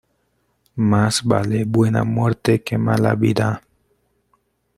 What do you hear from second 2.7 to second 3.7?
mala vida.